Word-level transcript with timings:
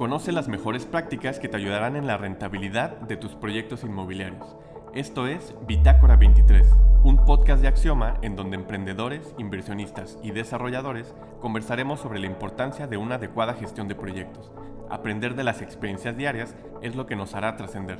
Conoce 0.00 0.32
las 0.32 0.48
mejores 0.48 0.86
prácticas 0.86 1.38
que 1.38 1.50
te 1.50 1.58
ayudarán 1.58 1.94
en 1.94 2.06
la 2.06 2.16
rentabilidad 2.16 2.96
de 3.00 3.18
tus 3.18 3.34
proyectos 3.34 3.84
inmobiliarios. 3.84 4.56
Esto 4.94 5.26
es 5.26 5.54
Bitácora 5.66 6.16
23, 6.16 6.66
un 7.04 7.22
podcast 7.26 7.60
de 7.60 7.68
Axioma 7.68 8.18
en 8.22 8.34
donde 8.34 8.56
emprendedores, 8.56 9.34
inversionistas 9.36 10.16
y 10.22 10.30
desarrolladores 10.30 11.14
conversaremos 11.42 12.00
sobre 12.00 12.18
la 12.18 12.24
importancia 12.24 12.86
de 12.86 12.96
una 12.96 13.16
adecuada 13.16 13.52
gestión 13.52 13.88
de 13.88 13.94
proyectos. 13.94 14.50
Aprender 14.88 15.34
de 15.34 15.44
las 15.44 15.60
experiencias 15.60 16.16
diarias 16.16 16.54
es 16.80 16.96
lo 16.96 17.04
que 17.04 17.14
nos 17.14 17.34
hará 17.34 17.58
trascender. 17.58 17.98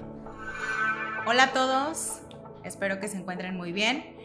Hola 1.27 1.43
a 1.43 1.53
todos, 1.53 2.23
espero 2.65 2.99
que 2.99 3.09
se 3.09 3.19
encuentren 3.19 3.59
muy 3.59 3.73
bien. 3.73 4.17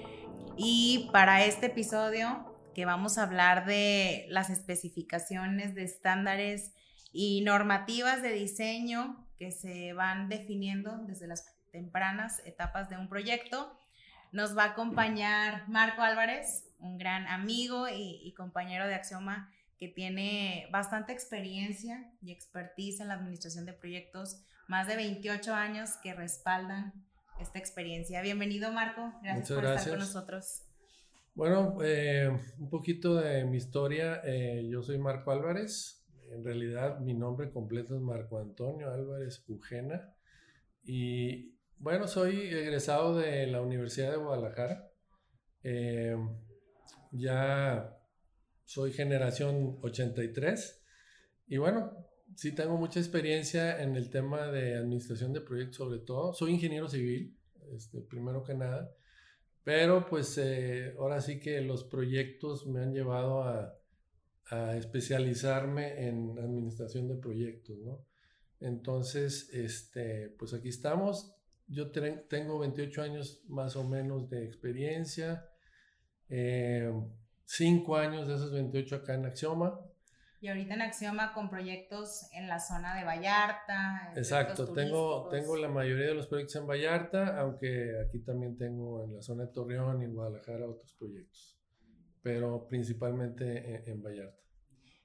Y 0.55 1.09
para 1.11 1.43
este 1.43 1.65
episodio 1.65 2.55
que 2.73 2.85
vamos 2.85 3.17
a 3.17 3.23
hablar 3.23 3.65
de 3.65 4.27
las 4.29 4.49
especificaciones 4.49 5.75
de 5.75 5.83
estándares 5.83 6.71
y 7.17 7.39
normativas 7.39 8.21
de 8.21 8.33
diseño 8.33 9.25
que 9.37 9.49
se 9.53 9.93
van 9.93 10.27
definiendo 10.27 10.97
desde 11.07 11.27
las 11.27 11.45
tempranas 11.71 12.41
etapas 12.45 12.89
de 12.89 12.97
un 12.97 13.07
proyecto. 13.07 13.71
Nos 14.33 14.57
va 14.57 14.63
a 14.63 14.71
acompañar 14.71 15.65
Marco 15.69 16.01
Álvarez, 16.01 16.67
un 16.77 16.97
gran 16.97 17.25
amigo 17.27 17.87
y, 17.87 18.33
compañero 18.35 18.85
de 18.85 18.95
Axioma 18.95 19.49
que 19.79 19.87
tiene 19.87 20.67
bastante 20.73 21.13
experiencia 21.13 22.11
y 22.21 22.33
expertise 22.33 22.99
en 22.99 23.07
la 23.07 23.13
administración 23.13 23.65
de 23.65 23.71
proyectos, 23.71 24.41
más 24.67 24.87
de 24.87 24.97
28 24.97 25.53
años 25.53 25.91
que 26.03 26.13
respaldan 26.13 26.91
esta 27.39 27.59
experiencia. 27.59 28.21
Bienvenido 28.21 28.73
Marco, 28.73 29.13
gracias 29.23 29.51
por 29.53 29.63
estar 29.63 29.89
con 29.89 29.99
nosotros. 29.99 30.63
Bueno, 31.33 31.77
eh, 31.81 32.29
un 32.57 32.69
poquito 32.69 33.15
de 33.15 33.45
mi 33.45 33.55
historia. 33.55 34.21
Eh, 34.25 34.67
yo 34.69 34.83
soy 34.83 34.97
Marco 34.97 35.31
Álvarez, 35.31 36.04
en 36.31 36.43
realidad 36.43 36.99
mi 36.99 37.13
nombre 37.13 37.51
completo 37.51 37.95
es 37.95 38.01
Marco 38.01 38.39
Antonio 38.39 38.91
Álvarez 38.91 39.43
Ujena 39.47 40.13
y 40.83 41.55
bueno, 41.77 42.07
soy 42.07 42.39
egresado 42.39 43.17
de 43.17 43.47
la 43.47 43.61
Universidad 43.61 44.11
de 44.11 44.17
Guadalajara. 44.17 44.89
Eh, 45.63 46.15
ya 47.11 47.97
soy 48.63 48.93
generación 48.93 49.79
83 49.81 50.83
y 51.47 51.57
bueno, 51.57 51.91
sí 52.35 52.53
tengo 52.53 52.77
mucha 52.77 52.99
experiencia 52.99 53.81
en 53.81 53.95
el 53.95 54.09
tema 54.09 54.47
de 54.51 54.75
administración 54.75 55.33
de 55.33 55.41
proyectos 55.41 55.77
sobre 55.77 55.99
todo. 55.99 56.33
Soy 56.33 56.51
ingeniero 56.51 56.87
civil, 56.87 57.37
este, 57.73 58.01
primero 58.01 58.43
que 58.43 58.53
nada, 58.53 58.91
pero 59.63 60.05
pues 60.07 60.37
eh, 60.37 60.93
ahora 60.97 61.21
sí 61.21 61.39
que 61.39 61.61
los 61.61 61.83
proyectos 61.83 62.67
me 62.67 62.81
han 62.81 62.93
llevado 62.93 63.43
a 63.43 63.77
a 64.49 64.75
especializarme 64.75 66.07
en 66.07 66.37
administración 66.37 67.07
de 67.07 67.15
proyectos, 67.15 67.77
¿no? 67.79 68.05
Entonces, 68.59 69.49
este, 69.53 70.29
pues 70.37 70.53
aquí 70.53 70.69
estamos. 70.69 71.35
Yo 71.67 71.91
tengo 71.91 72.59
28 72.59 73.01
años 73.01 73.41
más 73.47 73.75
o 73.75 73.83
menos 73.83 74.29
de 74.29 74.45
experiencia, 74.45 75.49
5 76.27 76.35
eh, 76.35 76.91
años 77.99 78.27
de 78.27 78.35
esos 78.35 78.51
28 78.51 78.95
acá 78.97 79.15
en 79.15 79.25
Axioma. 79.25 79.79
Y 80.41 80.47
ahorita 80.47 80.75
en 80.75 80.81
Axioma 80.83 81.33
con 81.33 81.49
proyectos 81.49 82.27
en 82.33 82.47
la 82.47 82.59
zona 82.59 82.95
de 82.95 83.03
Vallarta. 83.03 84.13
Exacto, 84.15 84.71
tengo, 84.73 85.27
tengo 85.29 85.57
la 85.57 85.69
mayoría 85.69 86.07
de 86.07 86.13
los 86.13 86.27
proyectos 86.27 86.57
en 86.57 86.67
Vallarta, 86.67 87.39
aunque 87.39 87.99
aquí 88.05 88.19
también 88.19 88.55
tengo 88.55 89.03
en 89.03 89.15
la 89.15 89.23
zona 89.23 89.45
de 89.45 89.51
Torreón 89.51 90.03
y 90.03 90.05
Guadalajara 90.05 90.67
otros 90.67 90.93
proyectos 90.93 91.54
pero 92.25 92.67
principalmente 92.67 93.87
en, 93.87 94.01
Vallarta. 94.01 94.41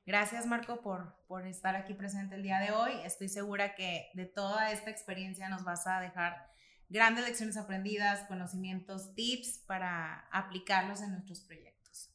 Gracias 0.06 0.46
Marco 0.46 0.80
por, 0.80 1.22
por 1.28 1.46
estar 1.46 1.76
aquí 1.76 1.92
presente 1.92 2.34
el 2.34 2.42
día 2.42 2.60
de 2.60 2.72
hoy. 2.72 2.92
Estoy 3.04 3.28
segura 3.28 3.74
que 3.74 4.08
de 4.14 4.24
toda 4.24 4.72
esta 4.72 4.88
experiencia 4.88 5.50
nos 5.50 5.62
vas 5.62 5.86
a 5.86 6.00
dejar 6.00 6.48
grandes 6.88 7.26
lecciones 7.26 7.58
aprendidas, 7.58 8.26
conocimientos, 8.26 9.14
tips 9.14 9.62
para 9.66 10.28
aplicarlos 10.32 11.03
en 11.03 11.10
nuestros 11.10 11.42
proyectos. 11.42 12.10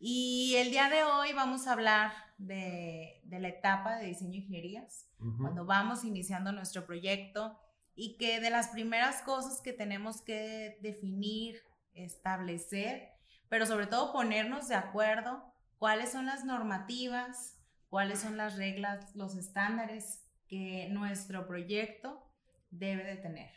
Y 0.00 0.56
el 0.56 0.72
día 0.72 0.90
de 0.90 1.04
hoy 1.04 1.32
vamos 1.32 1.68
a 1.68 1.72
hablar 1.74 2.10
de, 2.36 3.20
de 3.22 3.38
la 3.38 3.46
etapa 3.46 3.98
de 3.98 4.06
diseño 4.06 4.34
ingenierías, 4.34 5.08
cuando 5.40 5.64
vamos 5.64 6.02
iniciando 6.02 6.50
nuestro 6.50 6.84
proyecto 6.86 7.56
y 7.94 8.16
que 8.16 8.40
de 8.40 8.50
las 8.50 8.70
primeras 8.70 9.22
cosas 9.22 9.60
que 9.60 9.72
tenemos 9.72 10.22
que 10.22 10.76
definir, 10.82 11.62
establecer, 11.92 13.13
pero 13.54 13.66
sobre 13.66 13.86
todo 13.86 14.12
ponernos 14.12 14.66
de 14.66 14.74
acuerdo 14.74 15.44
cuáles 15.78 16.10
son 16.10 16.26
las 16.26 16.44
normativas, 16.44 17.56
cuáles 17.88 18.18
son 18.18 18.36
las 18.36 18.56
reglas, 18.56 19.14
los 19.14 19.36
estándares 19.36 20.24
que 20.48 20.88
nuestro 20.90 21.46
proyecto 21.46 22.28
debe 22.72 23.04
de 23.04 23.14
tener. 23.14 23.52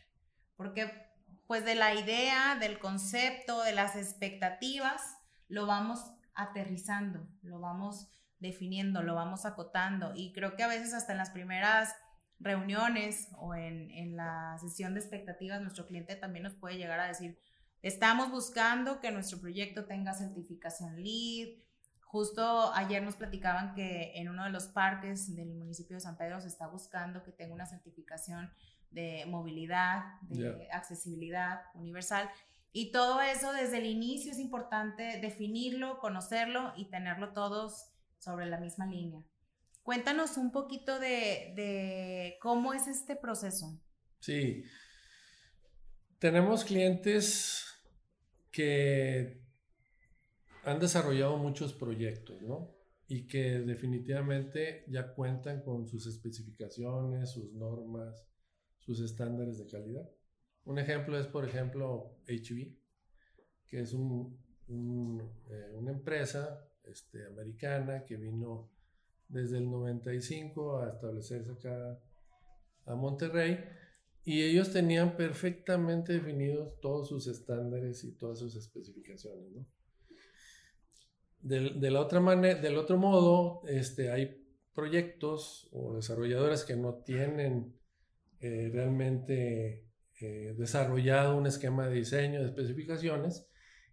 Porque 0.56 1.10
pues 1.48 1.66
de 1.66 1.74
la 1.74 1.96
idea, 1.96 2.58
del 2.60 2.78
concepto, 2.78 3.64
de 3.64 3.74
las 3.74 3.96
expectativas, 3.96 5.18
lo 5.48 5.66
vamos 5.66 6.06
aterrizando, 6.36 7.28
lo 7.42 7.60
vamos 7.60 8.08
definiendo, 8.38 9.02
lo 9.02 9.16
vamos 9.16 9.48
acotando. 9.48 10.12
Y 10.14 10.32
creo 10.32 10.56
que 10.56 10.62
a 10.62 10.68
veces 10.68 10.94
hasta 10.94 11.14
en 11.14 11.18
las 11.18 11.32
primeras 11.32 11.96
reuniones 12.40 13.30
o 13.40 13.56
en, 13.56 13.90
en 13.90 14.16
la 14.16 14.60
sesión 14.60 14.94
de 14.94 15.00
expectativas, 15.00 15.60
nuestro 15.60 15.88
cliente 15.88 16.16
también 16.16 16.44
nos 16.44 16.54
puede 16.54 16.78
llegar 16.78 17.00
a 17.00 17.08
decir, 17.08 17.40
Estamos 17.82 18.32
buscando 18.32 19.00
que 19.00 19.12
nuestro 19.12 19.40
proyecto 19.40 19.86
tenga 19.86 20.14
certificación 20.14 21.02
LEED. 21.02 21.60
Justo 22.02 22.74
ayer 22.74 23.04
nos 23.04 23.16
platicaban 23.16 23.76
que 23.76 24.14
en 24.16 24.30
uno 24.30 24.46
de 24.46 24.50
los 24.50 24.68
parques 24.68 25.36
del 25.36 25.54
municipio 25.54 25.98
de 25.98 26.02
San 26.02 26.18
Pedro 26.18 26.42
se 26.42 26.48
está 26.48 26.68
buscando 26.68 27.24
que 27.24 27.32
tenga 27.32 27.54
una 27.54 27.66
certificación 27.66 28.50
de 28.92 29.26
movilidad, 29.28 30.20
de 30.22 30.70
accesibilidad 30.72 31.62
universal. 31.76 32.30
Y 32.72 32.92
todo 32.92 33.22
eso 33.22 33.54
desde 33.54 33.80
el 33.80 33.86
inicio 33.86 34.32
es 34.32 34.40
importante 34.40 35.20
definirlo, 35.20 36.00
conocerlo 36.00 36.74
y 36.76 36.86
tenerlo 36.86 37.34
todos 37.34 37.92
sobre 38.20 38.46
la 38.46 38.60
misma 38.60 38.86
línea. 38.86 39.22
Cuéntanos 39.84 40.38
un 40.38 40.52
poquito 40.52 41.00
de, 41.00 41.54
de 41.56 42.38
cómo 42.42 42.74
es 42.74 42.88
este 42.88 43.16
proceso. 43.16 43.80
Sí, 44.20 44.64
tenemos 46.20 46.64
clientes 46.64 47.66
que 48.52 49.42
han 50.64 50.80
desarrollado 50.80 51.38
muchos 51.38 51.74
proyectos, 51.74 52.42
¿no? 52.42 52.76
Y 53.08 53.28
que 53.28 53.60
definitivamente 53.60 54.84
ya 54.88 55.14
cuentan 55.14 55.62
con 55.62 55.88
sus 55.88 56.08
especificaciones, 56.08 57.32
sus 57.32 57.54
normas, 57.54 58.26
sus 58.80 59.00
estándares 59.00 59.60
de 59.60 59.68
calidad. 59.68 60.10
Un 60.66 60.80
ejemplo 60.80 61.18
es, 61.18 61.28
por 61.28 61.46
ejemplo, 61.46 62.18
HV, 62.28 62.76
que 63.68 63.82
es 63.82 63.94
eh, 63.94 63.98
una 63.98 65.92
empresa 65.92 66.68
este, 66.84 67.26
americana 67.28 68.04
que 68.04 68.18
vino 68.18 68.72
desde 69.30 69.58
el 69.58 69.70
95 69.70 70.80
a 70.80 70.90
establecerse 70.90 71.52
acá 71.52 72.00
a 72.86 72.96
Monterrey 72.96 73.58
y 74.28 74.44
ellos 74.44 74.74
tenían 74.74 75.16
perfectamente 75.16 76.12
definidos 76.12 76.82
todos 76.82 77.08
sus 77.08 77.28
estándares 77.28 78.04
y 78.04 78.12
todas 78.12 78.40
sus 78.40 78.58
especificaciones, 78.58 79.50
¿no? 79.52 79.66
De, 81.40 81.90
la 81.90 82.02
otra 82.02 82.20
del 82.36 82.78
otro 82.78 82.98
modo, 82.98 83.62
este, 83.70 84.12
hay 84.12 84.46
proyectos 84.76 85.70
o 85.72 85.96
desarrolladoras 85.96 86.66
que 86.66 86.76
no 86.76 86.96
tienen 86.96 87.74
eh, 88.42 88.70
realmente 88.74 89.86
eh, 90.20 90.56
desarrollado 90.58 91.38
un 91.38 91.48
esquema 91.48 91.88
de 91.88 91.96
diseño, 91.96 92.42
de 92.42 92.48
especificaciones, 92.48 93.48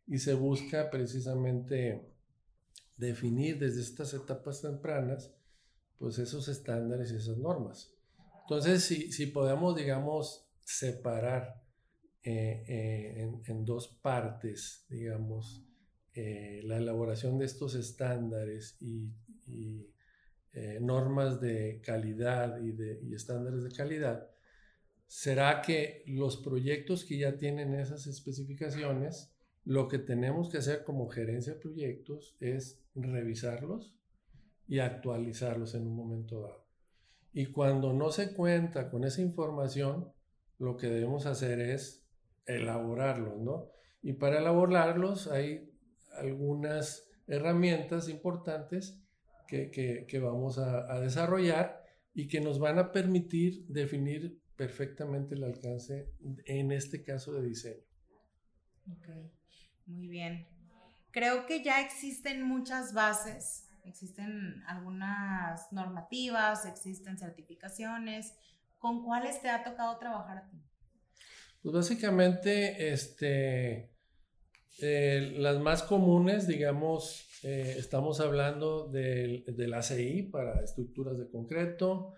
y 0.08 0.18
se 0.18 0.34
busca 0.34 0.90
precisamente 0.90 2.08
definir 2.96 3.60
desde 3.60 3.82
estas 3.82 4.12
etapas 4.14 4.62
tempranas, 4.62 5.32
pues 5.96 6.18
esos 6.18 6.48
estándares 6.48 7.12
y 7.12 7.18
esas 7.18 7.38
normas. 7.38 7.94
Entonces, 8.44 8.84
si, 8.84 9.26
podemos, 9.26 9.74
digamos, 9.74 10.46
separar 10.62 11.62
eh, 12.22 12.64
eh, 12.68 13.32
en, 13.46 13.64
dos 13.64 13.88
partes, 13.88 14.84
digamos, 14.90 15.64
eh, 16.12 16.60
la 16.64 16.76
elaboración 16.76 17.38
de 17.38 17.46
estos 17.46 17.74
estándares 17.74 18.76
y, 18.80 19.10
normas 20.80 21.40
de 21.40 21.80
calidad 21.84 22.62
y, 22.62 22.70
de, 22.70 23.00
y 23.02 23.14
estándares 23.14 23.64
de 23.64 23.72
calidad, 23.72 24.30
será 25.06 25.62
que 25.62 26.04
los 26.06 26.36
proyectos 26.36 27.04
que 27.04 27.18
ya 27.18 27.36
tienen 27.36 27.74
esas 27.74 28.06
especificaciones, 28.06 29.34
lo 29.64 29.88
que 29.88 29.98
tenemos 29.98 30.50
que 30.50 30.58
hacer 30.58 30.84
como 30.84 31.08
gerencia 31.08 31.54
de 31.54 31.60
proyectos 31.60 32.36
es 32.38 32.80
revisarlos 32.94 33.96
y 34.68 34.78
actualizarlos 34.78 35.74
en 35.74 35.88
un 35.88 35.96
momento 35.96 36.40
dado. 36.42 36.63
Y 37.34 37.46
cuando 37.46 37.92
no 37.92 38.10
se 38.10 38.32
cuenta 38.32 38.88
con 38.88 39.04
esa 39.04 39.20
información, 39.20 40.12
lo 40.58 40.76
que 40.76 40.86
debemos 40.86 41.26
hacer 41.26 41.60
es 41.60 42.06
elaborarlos, 42.46 43.40
¿no? 43.40 43.68
Y 44.02 44.12
para 44.12 44.38
elaborarlos 44.38 45.26
hay 45.26 45.68
algunas 46.16 47.10
herramientas 47.26 48.08
importantes 48.08 49.00
que, 49.48 50.20
vamos 50.22 50.58
a, 50.58 51.00
desarrollar 51.00 51.82
y 52.12 52.28
que 52.28 52.40
nos 52.40 52.58
van 52.58 52.78
a 52.78 52.92
permitir 52.92 53.66
definir 53.66 54.40
perfectamente 54.56 55.34
el 55.34 55.44
alcance, 55.44 56.12
en 56.46 56.70
este 56.70 57.02
caso 57.02 57.32
de 57.32 57.42
diseño. 57.48 57.82
Ok, 58.92 59.08
muy 59.86 60.06
bien. 60.06 60.46
Creo 61.10 61.46
que 61.46 61.62
ya 61.62 61.80
existen 61.80 62.42
muchas 62.42 62.92
bases, 62.92 63.63
existen 63.84 64.62
algunas 64.66 65.72
normativas, 65.72 66.66
existen 66.66 67.18
certificaciones. 67.18 68.34
¿Con 68.78 69.04
cuáles 69.04 69.40
te 69.40 69.48
ha 69.48 69.64
tocado 69.64 69.96
trabajar 69.98 70.38
a 70.38 70.48
ti? 70.48 70.62
Pues 71.62 71.74
básicamente, 71.74 72.92
este, 72.92 73.90
eh, 74.80 75.34
las 75.38 75.58
más 75.60 75.82
comunes, 75.82 76.46
digamos, 76.46 77.26
eh, 77.42 77.76
estamos 77.78 78.20
hablando 78.20 78.88
del, 78.88 79.44
del, 79.46 79.72
ACI 79.72 80.24
para 80.24 80.62
estructuras 80.62 81.16
de 81.16 81.30
concreto, 81.30 82.12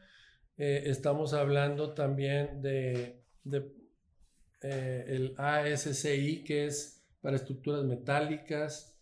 eh, 0.56 0.84
estamos 0.86 1.34
hablando 1.34 1.94
también 1.94 2.62
de, 2.62 3.22
de 3.44 3.72
el 4.62 5.34
ASCI, 5.36 6.42
que 6.42 6.66
es 6.66 7.06
para 7.20 7.36
estructuras 7.36 7.84
metálicas. 7.84 8.98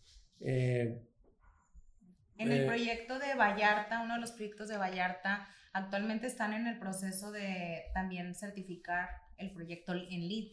En 2.37 2.51
el 2.51 2.65
proyecto 2.65 3.19
de 3.19 3.35
Vallarta, 3.35 4.01
uno 4.01 4.15
de 4.15 4.21
los 4.21 4.31
proyectos 4.31 4.67
de 4.67 4.77
Vallarta, 4.77 5.47
actualmente 5.73 6.27
están 6.27 6.53
en 6.53 6.67
el 6.67 6.79
proceso 6.79 7.31
de 7.31 7.83
también 7.93 8.33
certificar 8.35 9.09
el 9.37 9.51
proyecto 9.51 9.93
en 9.93 10.27
LEED. 10.27 10.51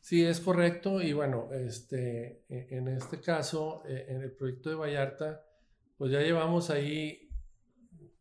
Sí, 0.00 0.24
es 0.24 0.40
correcto. 0.40 1.02
Y 1.02 1.12
bueno, 1.12 1.52
este, 1.52 2.44
e, 2.48 2.68
en 2.70 2.88
este 2.88 3.20
caso, 3.20 3.82
e, 3.86 4.06
en 4.08 4.22
el 4.22 4.32
proyecto 4.32 4.70
de 4.70 4.76
Vallarta, 4.76 5.44
pues 5.96 6.10
ya 6.10 6.20
llevamos 6.20 6.70
ahí 6.70 7.28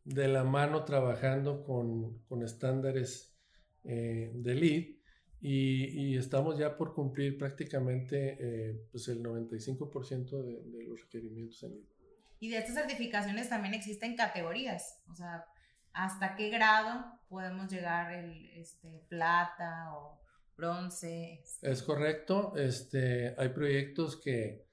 de 0.04 0.28
la 0.28 0.44
mano 0.44 0.84
trabajando 0.84 1.64
con, 1.64 2.20
con 2.28 2.44
estándares 2.44 3.36
eh, 3.84 4.32
de 4.34 4.56
LEED 4.56 4.96
y, 5.42 6.12
y, 6.12 6.18
estamos 6.18 6.58
ya 6.58 6.76
por 6.76 6.94
cumplir 6.94 7.38
prácticamente 7.38 8.38
eh, 8.40 8.88
pues 8.92 9.08
el 9.08 9.24
95% 9.24 10.44
de, 10.44 10.64
de, 10.64 10.84
los 10.84 11.02
requerimientos 11.02 11.64
en 11.64 11.76
LEED. 11.76 11.99
Y 12.40 12.50
de 12.50 12.58
estas 12.60 12.76
certificaciones 12.76 13.50
también 13.50 13.74
existen 13.74 14.16
categorías, 14.16 15.02
o 15.10 15.16
sea, 15.16 15.46
¿hasta 15.94 16.36
qué 16.36 16.50
grado 16.50 17.20
podemos 17.28 17.72
llegar 17.72 18.12
el 18.14 18.50
este, 18.56 19.04
plata 19.10 19.94
o 19.96 20.20
bronce. 20.60 21.42
Es 21.62 21.84
correcto, 21.84 22.54
este, 22.58 23.34
hay 23.38 23.50
proyectos 23.50 24.18
que 24.18 24.66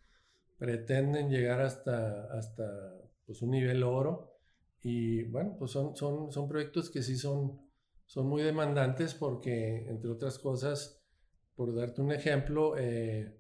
pretenden 0.59 1.31
llegar 1.31 1.61
hasta, 1.61 2.25
hasta 2.37 2.65
pues, 3.25 3.41
un 3.43 3.51
nivel 3.51 3.83
oro 3.85 4.33
y 4.83 5.23
bueno, 5.25 5.55
pues 5.59 5.71
son, 5.71 5.97
son, 5.97 6.33
son 6.33 6.49
proyectos 6.49 6.91
que 6.91 7.03
sí 7.03 7.17
son, 7.17 7.61
son 8.05 8.27
muy 8.27 8.43
demandantes 8.43 9.15
porque, 9.15 9.87
entre 9.89 10.11
otras 10.11 10.39
cosas, 10.39 11.01
por 11.55 11.75
darte 11.75 12.03
un 12.03 12.13
ejemplo, 12.13 12.77
eh, 12.77 13.39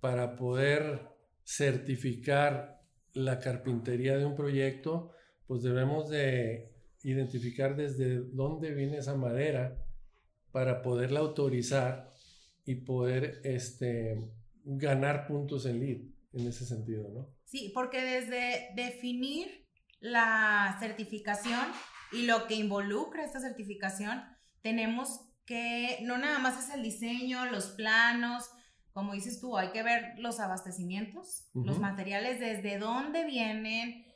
para 0.00 0.34
poder 0.36 1.08
certificar 1.44 2.79
la 3.14 3.38
carpintería 3.38 4.16
de 4.16 4.26
un 4.26 4.36
proyecto, 4.36 5.12
pues 5.46 5.62
debemos 5.62 6.08
de 6.08 6.72
identificar 7.02 7.76
desde 7.76 8.20
dónde 8.20 8.72
viene 8.74 8.98
esa 8.98 9.16
madera, 9.16 9.76
para 10.52 10.82
poderla 10.82 11.20
autorizar 11.20 12.10
y 12.64 12.76
poder 12.76 13.40
este, 13.44 14.30
ganar 14.64 15.26
puntos 15.26 15.66
en 15.66 15.80
lead 15.80 16.00
en 16.32 16.46
ese 16.46 16.64
sentido, 16.64 17.08
¿no? 17.08 17.28
Sí, 17.44 17.70
porque 17.74 18.02
desde 18.02 18.70
definir 18.76 19.66
la 20.00 20.76
certificación 20.80 21.66
y 22.12 22.26
lo 22.26 22.46
que 22.46 22.54
involucra 22.54 23.24
esta 23.24 23.40
certificación, 23.40 24.22
tenemos 24.62 25.20
que 25.44 25.98
no 26.02 26.18
nada 26.18 26.38
más 26.38 26.64
es 26.64 26.74
el 26.74 26.82
diseño, 26.82 27.46
los 27.46 27.70
planos, 27.70 28.44
como 28.92 29.12
dices 29.12 29.40
tú, 29.40 29.56
hay 29.56 29.70
que 29.70 29.82
ver 29.82 30.18
los 30.18 30.40
abastecimientos, 30.40 31.48
los 31.54 31.78
materiales, 31.78 32.40
desde 32.40 32.78
dónde 32.78 33.24
vienen, 33.24 34.06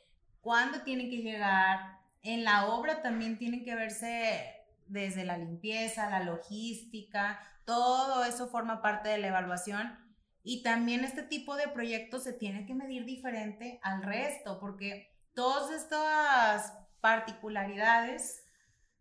cuándo 0.41 0.81
tienen 0.81 1.09
que 1.09 1.17
llegar. 1.17 1.99
En 2.21 2.43
la 2.43 2.67
obra 2.67 3.01
también 3.01 3.37
tienen 3.37 3.63
que 3.63 3.75
verse 3.75 4.53
desde 4.87 5.25
la 5.25 5.37
limpieza, 5.37 6.09
la 6.09 6.23
logística, 6.23 7.39
todo 7.65 8.23
eso 8.25 8.47
forma 8.47 8.81
parte 8.81 9.09
de 9.09 9.17
la 9.17 9.27
evaluación. 9.27 9.97
Y 10.43 10.61
también 10.61 11.03
este 11.03 11.23
tipo 11.23 11.55
de 11.55 11.67
proyectos 11.67 12.23
se 12.23 12.33
tiene 12.33 12.65
que 12.65 12.75
medir 12.75 13.05
diferente 13.05 13.79
al 13.81 14.03
resto, 14.03 14.59
porque 14.59 15.11
todas 15.33 15.71
estas 15.71 16.73
particularidades 17.01 18.43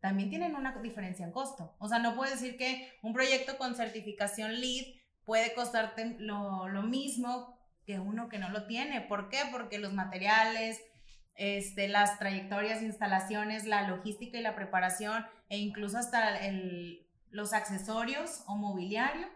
también 0.00 0.31
tienen 0.31 0.55
una 0.55 0.73
diferencia 0.81 1.25
en 1.25 1.32
costo. 1.32 1.75
O 1.79 1.88
sea, 1.88 1.99
no 1.99 2.15
puedes 2.15 2.41
decir 2.41 2.56
que 2.56 2.93
un 3.03 3.12
proyecto 3.12 3.59
con 3.59 3.75
certificación 3.75 4.61
LEED 4.61 5.04
puede 5.25 5.55
costarte 5.55 6.17
lo, 6.19 6.69
lo 6.69 6.82
mismo 6.82 7.59
que 7.87 7.99
uno 7.99 8.29
que 8.29 8.38
no 8.38 8.50
lo 8.50 8.67
tiene. 8.67 9.00
¿Por 9.03 9.29
qué? 9.29 9.38
Porque 9.50 9.79
los 9.79 9.93
materiales, 9.93 10.81
este, 11.37 11.88
las 11.88 12.19
trayectorias, 12.19 12.82
instalaciones, 12.82 13.67
la 13.67 13.88
logística 13.88 14.38
y 14.38 14.43
la 14.43 14.55
preparación 14.55 15.25
e 15.49 15.59
incluso 15.59 15.99
hasta 15.99 16.38
el, 16.47 17.06
los 17.31 17.53
accesorios 17.53 18.43
o 18.47 18.56
mobiliario, 18.56 19.26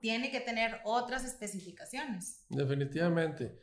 tiene 0.00 0.30
que 0.30 0.40
tener 0.40 0.80
otras 0.84 1.24
especificaciones. 1.24 2.44
Definitivamente. 2.50 3.58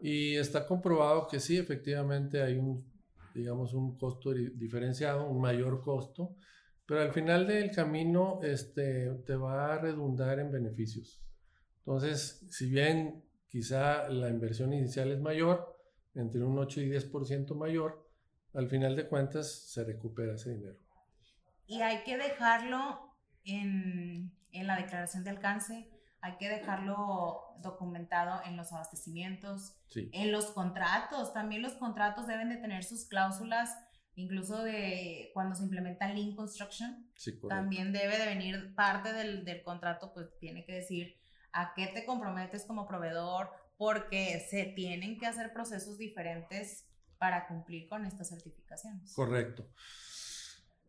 Y 0.00 0.36
está 0.36 0.66
comprobado 0.66 1.26
que 1.26 1.40
sí, 1.40 1.56
efectivamente 1.56 2.42
hay 2.42 2.56
un, 2.58 2.86
digamos, 3.34 3.72
un 3.72 3.96
costo 3.96 4.32
diferenciado, 4.32 5.26
un 5.26 5.40
mayor 5.40 5.80
costo, 5.80 6.36
pero 6.86 7.00
al 7.00 7.12
final 7.12 7.46
del 7.46 7.70
camino 7.70 8.40
este, 8.42 9.10
te 9.26 9.36
va 9.36 9.74
a 9.74 9.78
redundar 9.78 10.38
en 10.38 10.52
beneficios. 10.52 11.20
Entonces, 11.78 12.46
si 12.50 12.70
bien 12.70 13.24
quizá 13.48 14.08
la 14.08 14.28
inversión 14.28 14.72
inicial 14.72 15.10
es 15.10 15.20
mayor, 15.20 15.76
entre 16.14 16.42
un 16.42 16.58
8 16.58 16.80
y 16.80 16.90
10% 16.90 17.54
mayor, 17.54 18.08
al 18.54 18.68
final 18.68 18.96
de 18.96 19.08
cuentas 19.08 19.52
se 19.52 19.84
recupera 19.84 20.34
ese 20.34 20.54
dinero. 20.54 20.78
Y 21.66 21.80
hay 21.82 22.04
que 22.04 22.16
dejarlo 22.16 23.12
en, 23.44 24.32
en 24.52 24.66
la 24.66 24.76
declaración 24.76 25.24
de 25.24 25.30
alcance, 25.30 25.90
hay 26.20 26.36
que 26.38 26.48
dejarlo 26.48 27.54
documentado 27.60 28.42
en 28.44 28.56
los 28.56 28.72
abastecimientos, 28.72 29.76
en 29.94 30.32
los 30.32 30.46
contratos. 30.46 31.32
También 31.32 31.62
los 31.62 31.74
contratos 31.74 32.26
deben 32.26 32.48
de 32.48 32.56
tener 32.56 32.84
sus 32.84 33.06
cláusulas, 33.06 33.76
incluso 34.16 34.62
de 34.64 35.30
cuando 35.34 35.54
se 35.54 35.62
implementa 35.62 36.12
Lean 36.12 36.34
Construction. 36.34 37.06
también 37.48 37.92
debe 37.92 38.18
de 38.18 38.26
venir 38.26 38.74
parte 38.74 39.12
del, 39.12 39.44
del, 39.44 39.62
contrato, 39.62 40.12
pues 40.12 40.26
tiene 40.38 40.64
que 40.64 40.72
decir 40.72 41.16
a 41.52 41.72
qué 41.76 41.86
te 41.88 42.04
comprometes 42.04 42.64
como 42.64 42.88
proveedor, 42.88 43.50
porque 43.76 44.44
se 44.48 44.64
tienen 44.74 45.18
que 45.18 45.26
hacer 45.26 45.52
procesos 45.52 45.98
diferentes 45.98 46.88
para 47.18 47.46
cumplir 47.46 47.88
con 47.88 48.04
estas 48.04 48.30
certificaciones. 48.30 49.12
Correcto. 49.14 49.70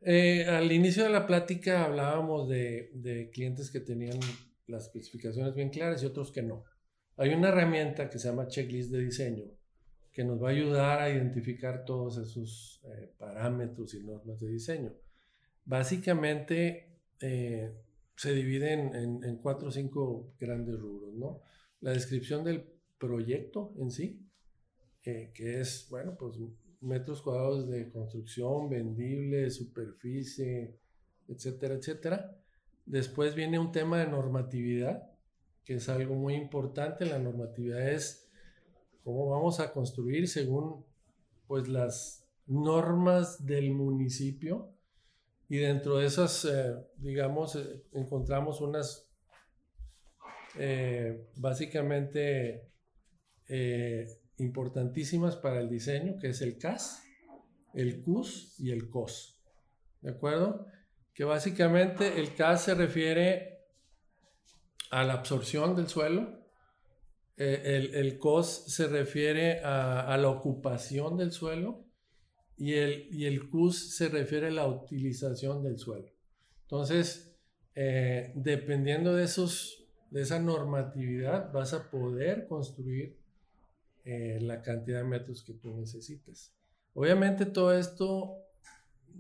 Eh, 0.02 0.46
al 0.46 0.72
inicio 0.72 1.04
de 1.04 1.10
la 1.10 1.26
plática 1.26 1.84
hablábamos 1.84 2.48
de, 2.48 2.92
de, 2.94 3.30
clientes 3.30 3.72
que 3.72 3.80
tenían 3.80 4.20
las 4.68 4.86
especificaciones 4.86 5.54
bien 5.54 5.70
claras 5.70 6.02
y 6.02 6.06
otros 6.06 6.32
que 6.32 6.44
no. 6.44 6.64
Hay 7.18 7.34
una 7.34 7.50
herramienta 7.50 8.10
que 8.10 8.20
se 8.20 8.30
llama 8.30 8.48
checklist 8.48 8.92
de 8.92 9.00
diseño 9.00 9.46
que 10.18 10.24
nos 10.24 10.42
va 10.42 10.48
a 10.48 10.52
ayudar 10.52 11.00
a 11.00 11.12
identificar 11.12 11.86
todos 11.86 12.18
esos 12.18 12.82
eh, 12.86 13.14
parámetros 13.20 13.94
y 13.94 14.04
normas 14.04 14.40
de 14.40 14.48
diseño. 14.48 14.92
Básicamente 15.64 16.98
eh, 17.20 17.72
se 18.16 18.34
dividen 18.34 18.96
en, 18.96 19.24
en, 19.24 19.38
cuatro 19.38 19.68
o 19.68 19.72
cinco 19.72 20.34
grandes 20.40 20.80
rubros, 20.80 21.14
¿no? 21.14 21.42
La 21.82 21.92
descripción 21.92 22.44
del 22.44 22.68
proyecto 22.98 23.76
en 23.78 23.92
sí, 23.92 24.28
que 25.04 25.62
es, 25.62 25.86
bueno, 25.92 26.18
pues 26.18 26.40
metros 26.82 27.22
cuadrados 27.22 27.70
de 27.70 27.92
construcción, 27.92 28.72
vendible, 28.72 29.52
superficie, 29.52 30.80
etcétera, 31.28 31.76
etcétera. 31.76 32.42
Después 32.88 33.36
viene 33.36 33.60
un 33.60 33.72
tema 33.72 34.00
de 34.00 34.08
normatividad, 34.08 35.12
que 35.64 35.76
es 35.76 35.88
algo 35.90 36.16
muy 36.16 36.34
importante. 36.34 37.06
La 37.06 37.20
normatividad 37.20 37.88
es 37.88 38.27
cómo 39.08 39.30
vamos 39.30 39.62
a 39.62 39.72
construir 39.72 40.28
según 40.28 40.84
pues 41.48 41.70
las 41.70 42.28
normas 42.46 43.46
del 43.46 43.72
municipio 43.72 44.70
y 45.48 45.60
dentro 45.60 46.00
de 46.00 46.08
esas, 46.08 46.44
eh, 46.44 46.76
digamos, 46.98 47.56
eh, 47.56 47.84
encontramos 47.94 48.60
unas 48.60 49.08
eh, 50.60 51.26
básicamente 51.38 52.68
importantísimas 54.40 55.38
para 55.38 55.62
el 55.62 55.70
diseño, 55.70 56.20
que 56.20 56.32
es 56.32 56.42
el 56.42 56.58
CAS, 56.58 57.02
el 57.74 58.02
CUS 58.02 58.60
y 58.60 58.72
el 58.72 58.90
COS. 58.90 59.40
¿De 60.02 60.10
acuerdo? 60.10 60.68
Que 61.14 61.24
básicamente 61.24 62.20
el 62.20 62.36
CAS 62.36 62.66
se 62.66 62.76
refiere 62.76 63.62
a 64.92 65.06
la 65.06 65.14
absorción 65.14 65.78
del 65.78 65.88
suelo, 65.88 66.46
eh, 67.38 67.62
el, 67.78 67.94
el, 67.94 68.18
COS 68.18 68.64
se 68.66 68.88
refiere 68.88 69.62
a, 69.64 70.18
la 70.18 70.28
ocupación 70.28 71.18
del 71.18 71.32
suelo 71.32 71.86
y 72.58 72.74
el, 72.74 73.08
y 73.12 73.26
el 73.26 73.48
CUS 73.48 73.96
se 73.96 74.10
refiere 74.10 74.48
a 74.48 74.52
la 74.52 74.68
utilización 74.68 75.62
del 75.62 75.78
suelo. 75.78 76.10
Entonces, 76.64 77.38
eh, 77.76 78.34
dependiendo 78.36 79.14
de, 79.14 79.26
esos, 79.26 79.88
de 80.10 80.24
esa 80.24 80.40
normatividad, 80.40 81.52
vas 81.54 81.76
a 81.76 81.92
poder 81.92 82.48
construir 82.48 83.20
eh, 84.04 84.40
la 84.42 84.64
cantidad 84.64 85.04
de 85.04 85.08
metros 85.08 85.44
que 85.44 85.54
tú 85.54 85.78
necesitas. 85.78 86.56
Obviamente 86.96 87.46
todo 87.46 87.78
esto 87.78 88.40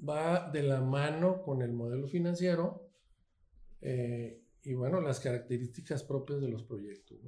va 0.10 0.50
de 0.50 0.64
la 0.64 0.82
mano 0.82 1.44
con 1.44 1.62
el 1.62 1.72
modelo 1.72 2.08
financiero 2.08 2.84
y 3.80 4.74
bueno, 4.74 5.00
las 5.00 5.20
características 5.20 6.04
propias 6.04 6.42
de 6.42 6.50
los 6.50 6.64
proyectos. 6.64 7.20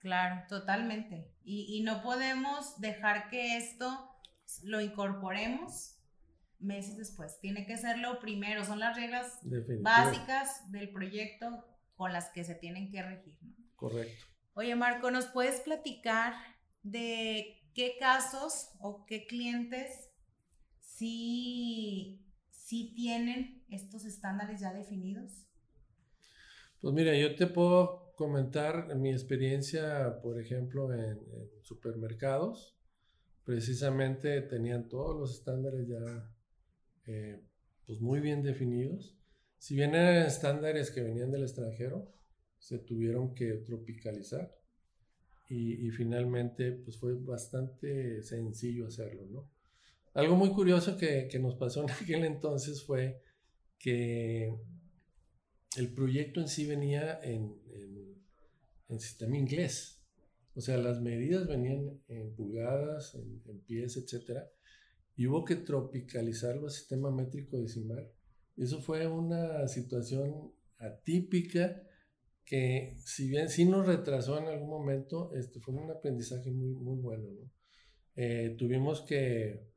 Claro, 0.00 0.44
totalmente. 0.48 1.32
Y, 1.42 1.76
y, 1.76 1.82
no 1.82 2.02
podemos 2.02 2.80
dejar 2.80 3.30
que 3.30 3.56
esto 3.56 4.08
lo 4.62 4.80
incorporemos 4.80 5.98
meses 6.58 6.96
después. 6.96 7.38
Tiene 7.40 7.66
que 7.66 7.76
ser 7.76 7.98
lo 7.98 8.18
primero, 8.20 8.64
son 8.64 8.78
las 8.78 8.96
reglas 8.96 9.38
básicas 9.80 10.70
del 10.70 10.90
proyecto 10.90 11.64
con 11.96 12.12
las 12.12 12.30
que 12.30 12.44
se 12.44 12.54
tienen 12.54 12.90
que 12.90 13.02
regir. 13.02 13.36
Correcto. 13.76 14.24
Oye, 14.54 14.74
Marco, 14.74 15.10
¿nos 15.10 15.26
puedes 15.26 15.60
platicar 15.60 16.34
de 16.82 17.60
qué 17.74 17.96
casos 17.98 18.70
o 18.80 19.04
qué 19.06 19.26
clientes 19.26 20.10
sí, 20.80 22.24
sí 22.50 22.92
tienen 22.96 23.64
estos 23.68 24.04
estándares 24.04 24.60
ya 24.60 24.72
definidos? 24.72 25.46
Pues 26.80 26.94
mira, 26.94 27.16
yo 27.16 27.34
te 27.36 27.46
puedo 27.46 28.07
comentar 28.18 28.96
mi 28.96 29.12
experiencia, 29.12 30.20
por 30.20 30.40
ejemplo, 30.40 30.92
en, 30.92 31.20
supermercados. 31.62 32.76
Precisamente 33.44 34.42
tenían 34.42 34.88
todos 34.88 35.16
los 35.16 35.38
estándares 35.38 35.86
ya 35.86 36.34
eh, 37.06 37.40
pues 37.86 38.00
muy 38.00 38.18
bien 38.18 38.42
definidos. 38.42 39.16
Si 39.58 39.76
bien 39.76 39.94
eran 39.94 40.26
estándares 40.26 40.90
que 40.90 41.00
venían 41.00 41.30
del 41.30 41.44
extranjero, 41.44 42.12
se 42.58 42.80
tuvieron 42.80 43.34
que 43.34 43.52
tropicalizar 43.64 44.52
y, 45.48 45.88
finalmente 45.92 46.72
pues 46.72 46.98
fue 46.98 47.14
bastante 47.14 48.22
sencillo 48.22 48.88
hacerlo, 48.88 49.26
¿no? 49.26 49.50
Algo 50.12 50.34
muy 50.34 50.50
curioso 50.50 50.98
que, 50.98 51.28
que 51.28 51.38
nos 51.38 51.54
pasó 51.54 51.84
en 51.84 51.90
aquel 52.02 52.24
entonces 52.24 52.84
fue 52.84 53.22
que 53.78 54.52
el 55.76 55.92
proyecto 55.94 56.40
en 56.40 56.48
sí 56.48 56.66
venía 56.66 57.20
en, 57.22 57.56
en, 57.72 57.97
sistema 59.00 59.36
inglés. 59.36 60.02
O 60.54 60.60
sea, 60.60 60.76
las 60.78 61.00
medidas 61.00 61.46
venían 61.46 62.00
en 62.08 62.34
pulgadas, 62.34 63.14
en, 63.14 63.60
pies, 63.60 63.96
etc. 63.96 64.40
Y 65.14 65.26
hubo 65.26 65.44
que 65.44 65.56
tropicalizarlo 65.56 66.66
a 66.66 66.70
sistema 66.70 67.10
métrico 67.10 67.58
decimal. 67.58 68.10
Eso 68.56 68.80
fue 68.80 69.06
una 69.06 69.68
situación 69.68 70.52
atípica 70.78 71.82
que 72.44 72.96
si 73.04 73.28
bien 73.28 73.50
sí 73.50 73.66
nos 73.66 73.86
retrasó 73.86 74.38
en 74.38 74.46
algún 74.46 74.70
momento, 74.70 75.32
este, 75.34 75.60
fue 75.60 75.74
un 75.74 75.90
aprendizaje 75.90 76.50
muy, 76.50 76.72
muy 76.72 76.98
bueno. 76.98 77.28
¿no? 77.30 77.50
Eh, 78.16 78.56
tuvimos 78.58 79.02
que 79.02 79.68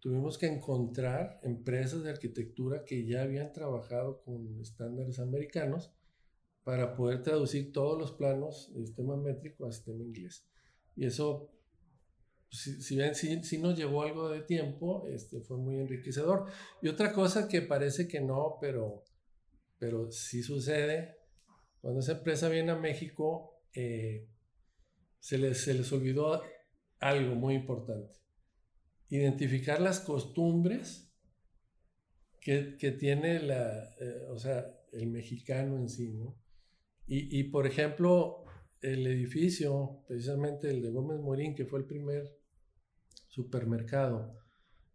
tuvimos 0.00 0.38
que 0.38 0.46
encontrar 0.46 1.38
empresas 1.42 2.02
de 2.02 2.10
arquitectura 2.10 2.84
que 2.84 3.06
ya 3.06 3.22
habían 3.22 3.52
trabajado 3.52 4.22
con 4.22 4.60
estándares 4.60 5.20
americanos 5.20 5.92
para 6.64 6.94
poder 6.94 7.22
traducir 7.22 7.72
todos 7.72 7.98
los 7.98 8.12
planos 8.12 8.72
de 8.74 8.86
sistema 8.86 9.16
métrico 9.16 9.66
a 9.66 9.72
sistema 9.72 10.02
inglés. 10.02 10.46
Y 10.96 11.06
eso, 11.06 11.50
pues, 12.48 12.84
si, 12.84 12.96
bien 12.96 13.14
sí, 13.14 13.58
nos 13.58 13.76
llevó 13.76 14.02
algo 14.02 14.28
de 14.28 14.42
tiempo, 14.42 15.06
este, 15.08 15.40
fue 15.40 15.56
muy 15.56 15.76
enriquecedor. 15.76 16.46
Y 16.80 16.88
otra 16.88 17.12
cosa 17.12 17.48
que 17.48 17.62
parece 17.62 18.06
que 18.06 18.20
no, 18.20 18.58
pero, 18.60 19.04
pero 19.78 20.10
sí 20.10 20.42
sucede, 20.42 21.16
cuando 21.80 22.00
esa 22.00 22.12
empresa 22.12 22.48
viene 22.48 22.72
a 22.72 22.76
México, 22.76 23.60
eh, 23.74 24.28
se, 25.18 25.38
les, 25.38 25.62
se 25.62 25.74
les 25.74 25.92
olvidó 25.92 26.42
algo 27.00 27.34
muy 27.34 27.54
importante 27.54 28.22
identificar 29.12 29.78
las 29.78 30.00
costumbres 30.00 31.12
que, 32.40 32.96
tiene 32.98 33.40
la, 33.40 33.94
eh, 34.00 34.26
o 34.30 34.38
sea, 34.38 34.66
el 34.90 35.06
mexicano 35.08 35.76
en 35.76 35.88
sí, 35.90 36.14
¿no? 36.14 36.41
Y, 37.06 37.44
por 37.44 37.66
ejemplo, 37.66 38.44
el 38.80 39.06
edificio, 39.06 40.02
precisamente 40.06 40.70
el 40.70 40.80
de 40.80 40.90
Gómez 40.90 41.20
Morín, 41.20 41.54
que 41.54 41.66
fue 41.66 41.80
el 41.80 41.84
primer 41.84 42.38
supermercado, 43.28 44.38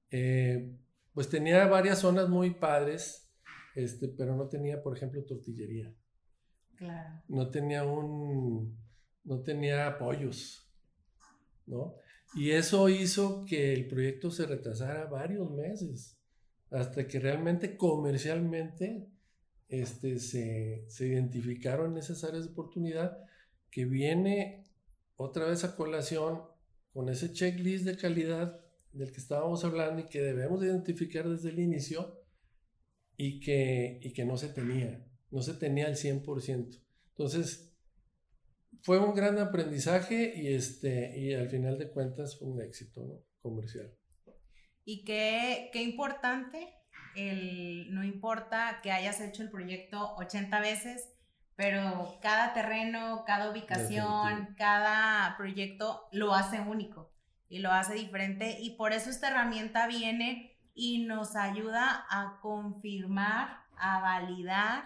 eh, 0.10 0.76
pues 1.14 1.30
tenía 1.30 1.68
varias 1.68 2.00
zonas 2.00 2.28
muy 2.28 2.56
padres, 2.56 3.32
este, 3.76 4.08
pero 4.08 4.36
no 4.36 4.48
tenía, 4.50 4.82
por 4.82 4.98
ejemplo, 4.98 5.24
tortillería. 5.26 5.94
Claro. 6.76 7.22
No 7.28 7.50
tenía 7.52 7.84
un, 7.84 8.78
no 9.24 9.42
tenía 9.42 9.98
pollos, 9.98 10.68
¿no? 11.66 11.96
Y 12.36 12.52
eso 12.52 12.90
hizo 12.90 13.46
que 13.46 13.74
el 13.74 13.88
proyecto 13.88 14.32
se 14.32 14.46
retrasara 14.46 15.06
varios 15.06 15.52
meses, 15.52 16.18
hasta 16.70 17.08
que 17.08 17.20
realmente 17.20 17.78
comercialmente 17.78 19.08
este, 19.70 20.20
se, 20.20 20.86
se 20.88 21.08
identificaron 21.08 21.98
esas 21.98 22.24
áreas 22.24 22.46
de 22.46 22.52
oportunidad 22.52 23.18
que 23.70 23.86
viene 23.86 24.66
otra 25.16 25.46
vez 25.46 25.64
a 25.64 25.76
colación 25.76 26.42
con 26.94 27.10
ese 27.10 27.32
checklist 27.32 27.86
de 27.86 27.98
calidad 27.98 28.60
del 28.94 29.12
que 29.12 29.20
estábamos 29.20 29.64
hablando 29.64 30.02
y 30.02 30.06
que 30.06 30.22
debemos 30.22 30.64
identificar 30.64 31.28
desde 31.28 31.50
el 31.50 31.60
inicio 31.60 32.24
y 33.16 33.40
que, 33.40 34.00
y 34.02 34.14
que 34.14 34.26
no 34.26 34.38
se 34.38 34.50
tenía, 34.50 35.06
no 35.32 35.42
se 35.42 35.54
tenía 35.56 35.88
al 35.88 35.96
100%. 35.96 36.82
Entonces, 37.10 37.76
fue 38.82 39.00
un 39.00 39.14
gran 39.14 39.38
aprendizaje 39.40 40.34
y, 40.36 40.54
este, 40.54 41.20
y 41.20 41.34
al 41.34 41.50
final 41.50 41.78
de 41.78 41.92
cuentas 41.92 42.38
fue 42.38 42.48
un 42.48 42.62
éxito 42.62 43.26
comercial. 43.42 43.94
Y 44.86 45.04
qué, 45.04 45.70
qué 45.74 45.82
importante, 45.82 46.77
el, 47.18 47.94
no 47.94 48.04
importa 48.04 48.80
que 48.82 48.92
hayas 48.92 49.20
hecho 49.20 49.42
el 49.42 49.50
proyecto 49.50 50.16
80 50.16 50.60
veces, 50.62 51.10
pero 51.56 52.18
cada 52.22 52.54
terreno, 52.54 53.24
cada 53.26 53.50
ubicación, 53.52 54.54
cada 54.56 55.36
proyecto 55.36 56.08
lo 56.12 56.36
hace 56.36 56.60
único 56.60 57.12
y 57.50 57.60
lo 57.60 57.72
hace 57.72 57.96
diferente 57.96 58.58
y 58.62 58.72
por 58.76 58.94
eso 58.94 59.10
esta 59.10 59.30
herramienta 59.30 59.88
viene 59.88 60.56
y 60.76 61.06
nos 61.06 61.36
ayuda 61.36 62.06
a 62.10 62.40
confirmar, 62.42 63.64
a 63.76 64.00
validar 64.00 64.84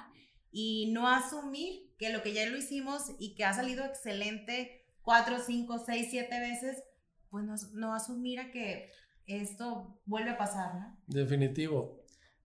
y 0.51 0.91
no 0.93 1.09
asumir 1.09 1.93
que 1.97 2.13
lo 2.13 2.23
que 2.23 2.33
ya 2.33 2.49
lo 2.49 2.57
hicimos 2.57 3.11
y 3.19 3.35
que 3.35 3.43
ha 3.43 3.53
salido 3.53 3.83
excelente 3.83 4.85
cuatro, 5.01 5.39
cinco, 5.39 5.79
seis, 5.85 6.07
siete 6.09 6.39
veces, 6.39 6.81
pues 7.29 7.43
no, 7.43 7.55
no 7.73 7.93
asumir 7.93 8.39
a 8.39 8.51
que 8.51 8.89
esto 9.27 9.99
vuelve 10.05 10.31
a 10.31 10.37
pasar, 10.37 10.75
¿no? 10.75 10.97
Definitivo. 11.07 12.00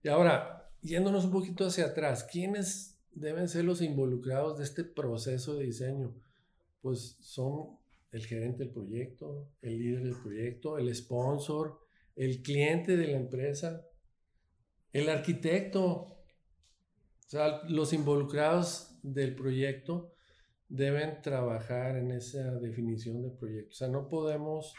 Y 0.06 0.08
ahora, 0.08 0.70
yéndonos 0.82 1.24
un 1.24 1.32
poquito 1.32 1.66
hacia 1.66 1.86
atrás, 1.86 2.22
¿quiénes 2.30 2.96
deben 3.10 3.48
ser 3.48 3.64
los 3.64 3.82
involucrados 3.82 4.56
de 4.56 4.62
este 4.62 4.84
proceso 4.84 5.56
de 5.56 5.64
diseño? 5.64 6.14
Pues 6.80 7.16
son 7.18 7.76
el 8.12 8.24
gerente 8.24 8.62
del 8.62 8.72
proyecto, 8.72 9.48
el 9.62 9.80
líder 9.80 10.04
del 10.04 10.14
proyecto, 10.22 10.78
el 10.78 10.94
sponsor, 10.94 11.80
el 12.14 12.40
cliente 12.40 12.96
de 12.96 13.08
la 13.08 13.16
empresa, 13.16 13.84
el 14.92 15.08
arquitecto. 15.08 15.82
O 15.82 16.18
sea, 17.26 17.64
los 17.64 17.92
involucrados 17.92 18.96
del 19.02 19.34
proyecto 19.34 20.14
deben 20.68 21.20
trabajar 21.20 21.96
en 21.96 22.12
esa 22.12 22.52
definición 22.60 23.22
del 23.22 23.32
proyecto. 23.32 23.70
O 23.72 23.76
sea, 23.76 23.88
no 23.88 24.06
podemos, 24.06 24.72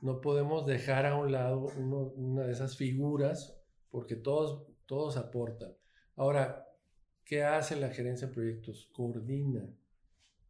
no 0.00 0.20
podemos 0.20 0.66
dejar 0.66 1.06
a 1.06 1.16
un 1.16 1.30
lado 1.30 1.66
una 1.76 2.46
de 2.46 2.52
esas 2.52 2.76
figuras 2.76 3.59
porque 3.90 4.16
todos, 4.16 4.66
todos 4.86 5.16
aportan. 5.16 5.74
Ahora, 6.16 6.66
¿qué 7.24 7.42
hace 7.44 7.76
la 7.76 7.90
gerencia 7.90 8.28
de 8.28 8.34
proyectos? 8.34 8.88
Coordina 8.92 9.68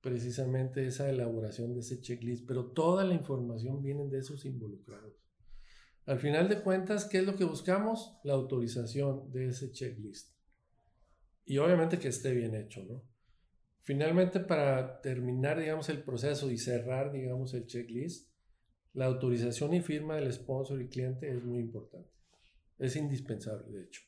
precisamente 0.01 0.87
esa 0.87 1.11
elaboración 1.11 1.75
de 1.75 1.81
ese 1.81 2.01
checklist, 2.01 2.47
pero 2.47 2.67
toda 2.67 3.05
la 3.05 3.15
información 3.15 3.83
viene 3.83 4.09
de 4.09 4.19
esos 4.19 4.45
involucrados. 4.45 5.15
Al 6.07 6.19
final 6.19 6.49
de 6.49 6.63
cuentas, 6.63 7.05
¿qué 7.05 7.19
es 7.19 7.25
lo 7.25 7.37
que 7.37 7.45
buscamos? 7.45 8.17
La 8.25 8.33
autorización 8.33 9.31
de 9.31 9.49
ese 9.49 9.71
checklist. 9.71 10.35
Y 11.45 11.59
obviamente 11.59 11.99
que 11.99 12.09
esté 12.09 12.33
bien 12.33 12.55
hecho, 12.55 12.83
¿no? 12.85 13.03
Finalmente, 13.83 14.41
para 14.41 15.01
terminar, 15.01 15.59
digamos, 15.59 15.89
el 15.89 16.03
proceso 16.03 16.51
y 16.51 16.59
cerrar, 16.59 17.13
digamos, 17.13 17.55
el 17.55 17.67
checklist, 17.67 18.31
la 18.93 19.07
autorización 19.07 19.75
y 19.75 19.81
firma 19.81 20.17
del 20.17 20.33
sponsor 20.33 20.81
y 20.81 20.89
cliente 20.89 21.31
es 21.31 21.43
muy 21.43 21.61
importante. 21.61 22.11
Es 22.81 22.97
indispensable, 22.97 23.71
de 23.71 23.85
hecho. 23.85 24.01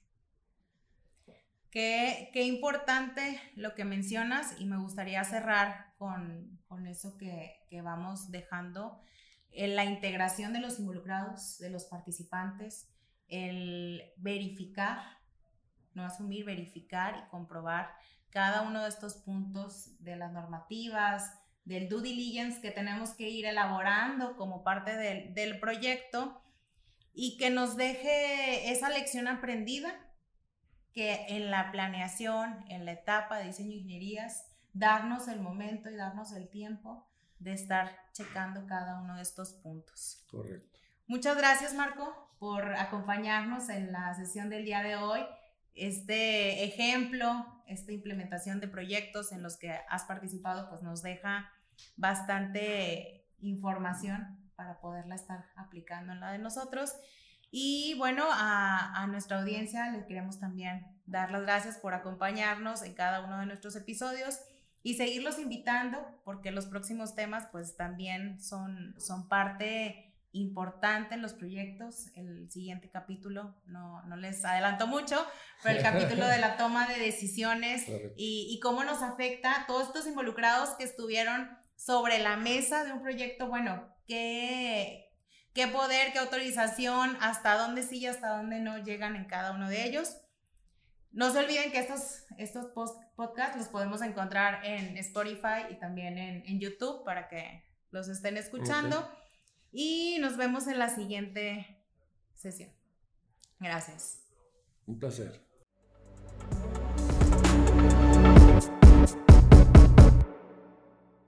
Qué, 1.70 2.30
importante 2.34 3.40
lo 3.54 3.74
que 3.74 3.84
mencionas 3.84 4.58
y 4.58 4.64
me 4.64 4.78
gustaría 4.78 5.22
cerrar 5.24 5.94
con, 5.96 6.58
con 6.68 6.86
eso 6.86 7.16
que, 7.16 7.54
que 7.68 7.82
vamos 7.82 8.30
dejando. 8.30 9.00
la 9.50 9.84
integración 9.84 10.54
de 10.54 10.60
los 10.60 10.78
involucrados, 10.78 11.58
de 11.58 11.68
los 11.70 11.84
participantes, 11.84 12.90
el 13.28 14.02
verificar, 14.16 15.00
no 15.94 16.04
asumir, 16.04 16.44
verificar 16.44 17.24
y 17.24 17.30
comprobar 17.30 17.90
cada 18.30 18.62
uno 18.62 18.82
de 18.82 18.88
estos 18.88 19.16
puntos 19.16 20.02
de 20.02 20.16
las 20.16 20.32
normativas, 20.32 21.30
del 21.64 21.88
due 21.88 22.02
diligence 22.02 22.60
que 22.60 22.70
tenemos 22.70 23.10
que 23.10 23.28
ir 23.28 23.44
elaborando 23.44 24.36
como 24.36 24.64
parte 24.64 24.96
del, 24.96 25.34
del 25.34 25.60
proyecto 25.60 26.41
y 27.14 27.36
que 27.36 27.50
nos 27.50 27.76
deje 27.76 28.70
esa 28.70 28.88
lección 28.88 29.28
aprendida 29.28 29.94
que 30.92 31.26
en 31.28 31.50
la 31.50 31.70
planeación, 31.72 32.64
en 32.68 32.84
la 32.84 32.92
etapa 32.92 33.38
de 33.38 33.46
diseño 33.46 33.70
de 33.70 33.76
ingenierías, 33.76 34.46
darnos 34.72 35.28
el 35.28 35.40
momento 35.40 35.90
y 35.90 35.96
darnos 35.96 36.32
el 36.32 36.48
tiempo 36.48 37.08
de 37.38 37.52
estar 37.52 37.96
checando 38.12 38.66
cada 38.66 39.00
uno 39.00 39.16
de 39.16 39.22
estos 39.22 39.54
puntos. 39.54 40.24
Correcto. 40.30 40.78
Muchas 41.06 41.36
gracias, 41.36 41.74
Marco, 41.74 42.30
por 42.38 42.74
acompañarnos 42.74 43.68
en 43.68 43.92
la 43.92 44.14
sesión 44.14 44.48
del 44.48 44.64
día 44.64 44.82
de 44.82 44.96
hoy. 44.96 45.20
Este 45.74 46.64
ejemplo, 46.64 47.62
esta 47.66 47.92
implementación 47.92 48.60
de 48.60 48.68
proyectos 48.68 49.32
en 49.32 49.42
los 49.42 49.56
que 49.56 49.70
has 49.88 50.04
participado, 50.04 50.68
pues 50.68 50.82
nos 50.82 51.02
deja 51.02 51.50
bastante 51.96 53.26
información 53.40 54.41
para 54.56 54.80
poderla 54.80 55.14
estar 55.14 55.46
aplicando 55.56 56.12
en 56.12 56.20
la 56.20 56.32
de 56.32 56.38
nosotros. 56.38 56.94
Y 57.50 57.94
bueno, 57.98 58.24
a, 58.30 59.02
a, 59.02 59.06
nuestra 59.06 59.40
audiencia 59.40 59.90
le 59.90 60.06
queremos 60.06 60.40
también 60.40 60.86
dar 61.06 61.30
las 61.30 61.42
gracias 61.42 61.76
por 61.76 61.92
acompañarnos 61.92 62.82
en 62.82 62.94
cada 62.94 63.20
uno 63.20 63.38
de 63.38 63.46
nuestros 63.46 63.76
episodios 63.76 64.38
y 64.82 64.94
seguirlos 64.94 65.38
invitando 65.38 65.98
porque 66.24 66.50
los 66.50 66.66
próximos 66.66 67.14
temas 67.14 67.46
pues 67.52 67.76
también 67.76 68.40
son, 68.40 68.94
son 68.98 69.28
parte 69.28 70.12
importante 70.32 71.14
en 71.14 71.22
los 71.22 71.34
proyectos. 71.34 72.06
El 72.16 72.50
siguiente 72.50 72.90
capítulo, 72.90 73.54
no, 73.66 74.02
no 74.04 74.16
les 74.16 74.44
adelanto 74.44 74.86
mucho, 74.86 75.24
pero 75.62 75.76
el 75.76 75.82
capítulo 75.82 76.26
de 76.26 76.38
la 76.38 76.56
toma 76.56 76.88
de 76.88 76.98
decisiones 76.98 77.86
y, 78.16 78.48
y, 78.50 78.60
cómo 78.60 78.82
nos 78.84 79.02
afecta 79.02 79.64
todos 79.66 79.88
estos 79.88 80.06
involucrados 80.06 80.70
que 80.70 80.84
estuvieron 80.84 81.48
sobre 81.84 82.18
la 82.20 82.36
mesa 82.36 82.84
de 82.84 82.92
un 82.92 83.02
proyecto, 83.02 83.48
bueno, 83.48 83.88
qué, 84.06 85.10
qué 85.52 85.66
poder, 85.66 86.12
qué 86.12 86.20
autorización, 86.20 87.16
hasta 87.20 87.56
dónde 87.56 87.82
sí 87.82 87.98
y 87.98 88.06
hasta 88.06 88.36
dónde 88.36 88.60
no 88.60 88.78
llegan 88.78 89.16
en 89.16 89.24
cada 89.24 89.52
uno 89.52 89.68
de 89.68 89.84
ellos. 89.84 90.18
No 91.10 91.30
se 91.32 91.40
olviden 91.40 91.72
que 91.72 91.80
estos, 91.80 92.24
estos 92.38 92.70
podcasts 93.16 93.56
los 93.56 93.68
podemos 93.68 94.00
encontrar 94.00 94.64
en 94.64 94.96
Spotify 94.98 95.66
y 95.70 95.74
también 95.74 96.18
en, 96.18 96.46
en 96.46 96.60
YouTube 96.60 97.04
para 97.04 97.28
que 97.28 97.64
los 97.90 98.08
estén 98.08 98.36
escuchando. 98.36 99.10
Y 99.72 100.18
nos 100.20 100.36
vemos 100.36 100.68
en 100.68 100.78
la 100.78 100.88
siguiente 100.88 101.84
sesión. 102.34 102.70
Gracias. 103.58 104.20
Un 104.86 104.98
placer. 104.98 105.40